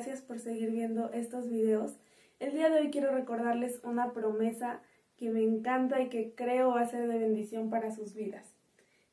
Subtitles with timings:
[0.00, 1.98] gracias por seguir viendo estos videos.
[2.38, 4.80] El día de hoy quiero recordarles una promesa
[5.18, 8.54] que me encanta y que creo va a ser de bendición para sus vidas.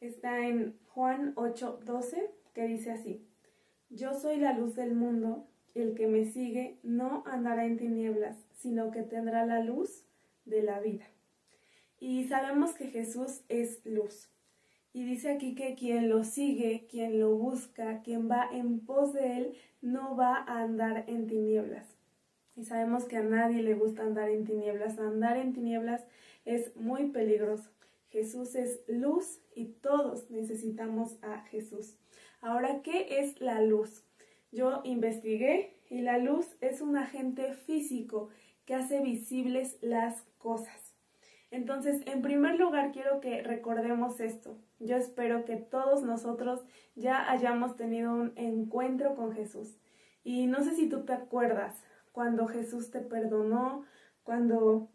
[0.00, 3.24] Está en Juan 8:12 que dice así,
[3.90, 8.90] Yo soy la luz del mundo, el que me sigue no andará en tinieblas, sino
[8.92, 10.04] que tendrá la luz
[10.44, 11.04] de la vida.
[11.98, 14.28] Y sabemos que Jesús es luz.
[14.92, 19.38] Y dice aquí que quien lo sigue, quien lo busca, quien va en pos de
[19.38, 21.96] él, no va a andar en tinieblas.
[22.56, 24.98] Y sabemos que a nadie le gusta andar en tinieblas.
[24.98, 26.04] Andar en tinieblas
[26.44, 27.70] es muy peligroso.
[28.10, 31.96] Jesús es luz y todos necesitamos a Jesús.
[32.42, 34.04] Ahora, ¿qué es la luz?
[34.50, 38.28] Yo investigué y la luz es un agente físico
[38.64, 40.96] que hace visibles las cosas.
[41.50, 44.58] Entonces, en primer lugar, quiero que recordemos esto.
[44.78, 49.78] Yo espero que todos nosotros ya hayamos tenido un encuentro con Jesús.
[50.24, 53.84] Y no sé si tú te acuerdas cuando Jesús te perdonó,
[54.22, 54.88] cuando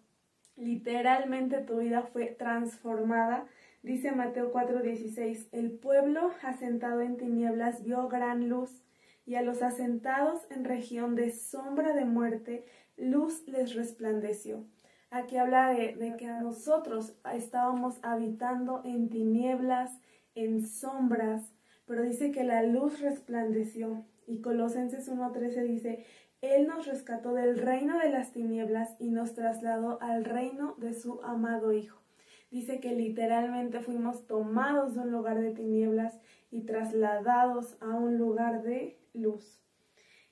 [0.56, 3.46] literalmente tu vida fue transformada.
[3.84, 8.84] Dice Mateo 4:16, el pueblo asentado en tinieblas vio gran luz,
[9.26, 12.66] y a los asentados en región de sombra de muerte,
[12.98, 14.66] luz les resplandeció.
[15.10, 20.00] Aquí habla de, que nosotros estábamos habitando en tinieblas,
[20.36, 21.54] en sombras,
[21.86, 24.06] pero dice que la luz resplandeció.
[24.26, 26.06] Y Colosenses 1.13 dice,
[26.42, 31.22] Él nos rescató del reino de las tinieblas y nos trasladó al reino de su
[31.24, 32.02] amado Hijo.
[32.52, 36.20] Dice que literalmente fuimos tomados de un lugar de tinieblas
[36.52, 39.67] y trasladados a un lugar de luz.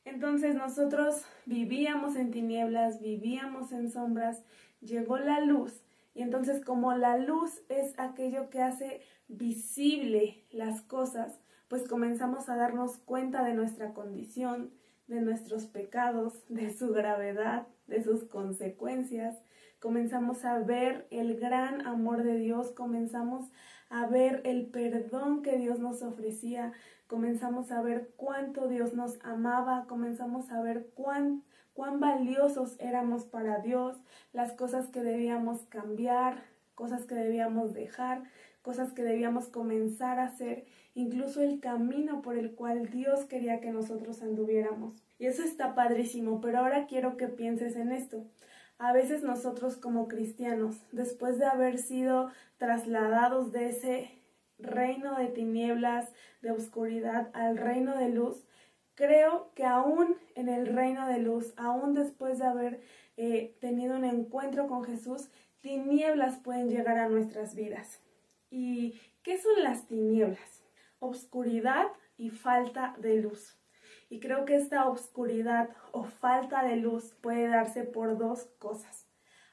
[0.06, 4.44] Entonces nosotros vivíamos en tinieblas, vivíamos en sombras,
[4.80, 11.40] llegó la luz y entonces como la luz es aquello que hace visible las cosas,
[11.68, 14.72] pues comenzamos a darnos cuenta de nuestra condición,
[15.07, 19.38] de nuestros pecados, de su gravedad, de sus consecuencias.
[19.79, 23.52] Comenzamos a ver el gran amor de Dios, comenzamos
[23.90, 26.74] a ver el perdón que Dios nos ofrecía,
[27.07, 31.43] comenzamos a ver cuánto Dios nos amaba, comenzamos a ver cuán,
[31.73, 33.97] cuán valiosos éramos para Dios,
[34.33, 36.43] las cosas que debíamos cambiar,
[36.73, 38.23] cosas que debíamos dejar,
[38.61, 43.72] cosas que debíamos comenzar a hacer, incluso el camino por el cual Dios quería que
[43.72, 44.95] nosotros anduviéramos.
[45.19, 48.25] Y eso está padrísimo, pero ahora quiero que pienses en esto.
[48.77, 54.15] A veces nosotros como cristianos, después de haber sido trasladados de ese
[54.57, 56.11] reino de tinieblas,
[56.41, 58.45] de oscuridad, al reino de luz,
[58.95, 62.81] creo que aún en el reino de luz, aún después de haber
[63.17, 65.29] eh, tenido un encuentro con Jesús,
[65.61, 67.99] tinieblas pueden llegar a nuestras vidas.
[68.49, 70.63] ¿Y qué son las tinieblas?
[70.99, 71.87] Obscuridad
[72.17, 73.57] y falta de luz.
[74.09, 79.07] Y creo que esta obscuridad o falta de luz puede darse por dos cosas.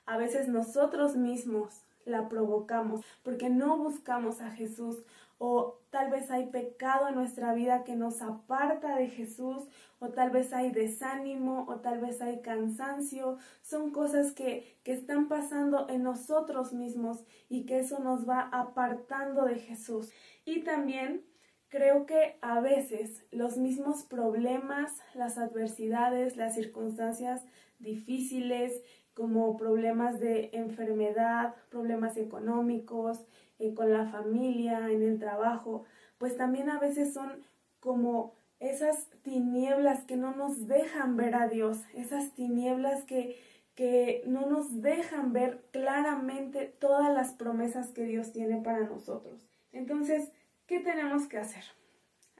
[0.04, 5.04] A veces nosotros mismos la provocamos porque no buscamos a Jesús
[5.44, 9.64] o tal vez hay pecado en nuestra vida que nos aparta de Jesús
[9.98, 13.38] o tal vez hay desánimo o tal vez hay cansancio.
[13.60, 19.44] Son cosas que, que están pasando en nosotros mismos y que eso nos va apartando
[19.44, 20.12] de Jesús.
[20.44, 21.24] Y también
[21.68, 27.44] creo que a veces los mismos problemas, las adversidades, las circunstancias
[27.80, 28.80] difíciles,
[29.14, 33.24] como problemas de enfermedad, problemas económicos,
[33.58, 35.84] eh, con la familia, en el trabajo,
[36.18, 37.44] pues también a veces son
[37.80, 43.36] como esas tinieblas que no nos dejan ver a Dios, esas tinieblas que,
[43.74, 49.46] que no nos dejan ver claramente todas las promesas que Dios tiene para nosotros.
[49.72, 50.30] Entonces,
[50.66, 51.64] ¿qué tenemos que hacer?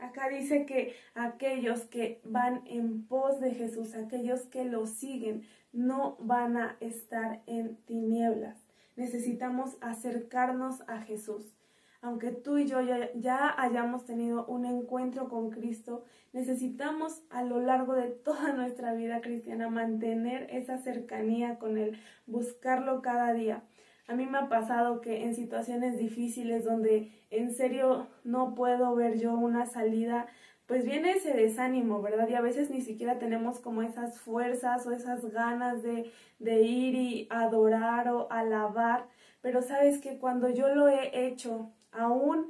[0.02, 5.42] Acá dice que aquellos que van en pos de Jesús, aquellos que lo siguen,
[5.72, 8.59] no van a estar en tinieblas.
[8.97, 11.54] Necesitamos acercarnos a Jesús.
[12.00, 12.80] Aunque tú y yo
[13.15, 19.21] ya, hayamos tenido un encuentro con Cristo, necesitamos a lo largo de toda nuestra vida
[19.21, 21.97] cristiana mantener esa cercanía con Él,
[22.27, 23.62] buscarlo cada día.
[24.09, 29.19] A mí me ha pasado que en situaciones difíciles donde en serio no puedo ver
[29.19, 30.27] yo una salida,
[30.66, 32.28] pues viene ese desánimo, ¿verdad?
[32.28, 36.95] Y a veces ni siquiera tenemos como esas fuerzas o esas ganas de, de ir
[36.95, 39.07] y adorar o alabar,
[39.41, 42.49] pero sabes que cuando yo lo he hecho, aún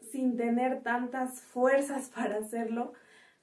[0.00, 2.92] sin tener tantas fuerzas para hacerlo,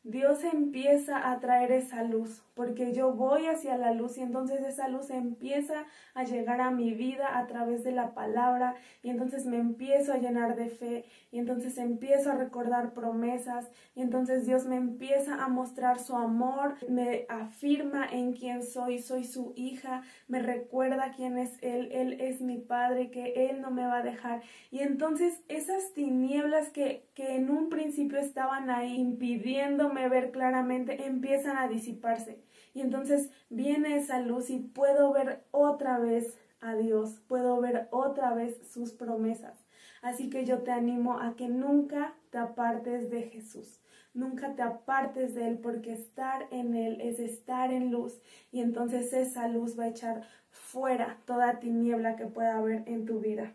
[0.08, 4.88] Dios empieza a traer esa luz, porque yo voy hacia la luz y entonces esa
[4.88, 9.58] luz empieza a llegar a mi vida a través de la palabra y entonces me
[9.58, 14.76] empiezo a llenar de fe y entonces empiezo a recordar promesas y entonces Dios me
[14.76, 21.14] empieza a mostrar su amor, me afirma en quién soy, soy su hija, me recuerda
[21.16, 24.44] quién es Él, Él es mi Padre, que Él no me va a dejar.
[24.70, 31.58] Y entonces esas tinieblas que, que en un principio estaban ahí impidiendo ver claramente, empiezan
[31.58, 32.44] a disiparse.
[32.74, 38.34] Y entonces viene esa luz y puedo ver otra vez a Dios, puedo ver otra
[38.34, 39.66] vez sus promesas.
[40.02, 43.82] Así que yo te animo a que nunca te apartes de Jesús.
[44.14, 48.22] Nunca te apartes de Él porque estar en Él es estar en luz
[48.52, 53.20] y entonces esa luz va a echar fuera toda tiniebla que pueda haber en tu
[53.20, 53.54] vida.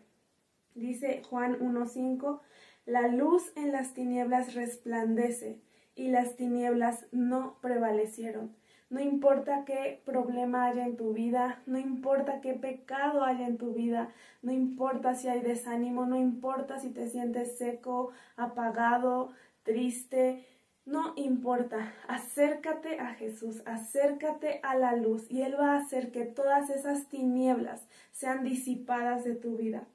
[0.75, 2.41] Dice Juan 1.5,
[2.85, 5.59] la luz en las tinieblas resplandece
[5.95, 8.55] y las tinieblas no prevalecieron.
[8.89, 13.73] No importa qué problema haya en tu vida, no importa qué pecado haya en tu
[13.73, 14.09] vida,
[14.41, 19.31] no importa si hay desánimo, no importa si te sientes seco, apagado,
[19.63, 20.45] triste,
[20.85, 26.25] no importa, acércate a Jesús, acércate a la luz y Él va a hacer que
[26.25, 29.87] todas esas tinieblas sean disipadas de tu vida.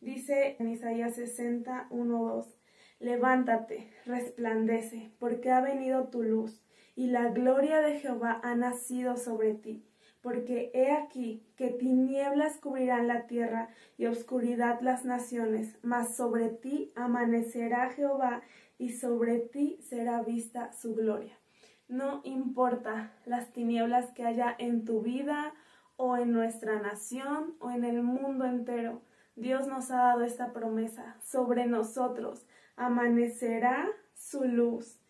[0.00, 2.55] Dice en Isaías 60, 2,
[2.98, 6.62] Levántate, resplandece, porque ha venido tu luz,
[6.94, 9.84] y la gloria de Jehová ha nacido sobre ti.
[10.22, 16.90] Porque he aquí que tinieblas cubrirán la tierra y oscuridad las naciones, mas sobre ti
[16.96, 18.42] amanecerá Jehová
[18.78, 21.38] y sobre ti será vista su gloria.
[21.88, 25.52] No importa las tinieblas que haya en tu vida
[25.96, 29.02] o en nuestra nación o en el mundo entero,
[29.36, 32.46] Dios nos ha dado esta promesa sobre nosotros
[32.76, 35.00] amanecerá su luz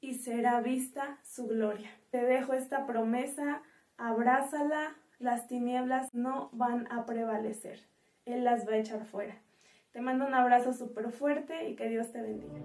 [0.00, 1.90] y será vista su gloria.
[2.10, 3.62] Te dejo esta promesa,
[3.96, 7.80] abrázala, las tinieblas no van a prevalecer,
[8.24, 9.36] Él las va a echar fuera.
[9.92, 12.60] Te mando un abrazo súper fuerte y que Dios te bendiga.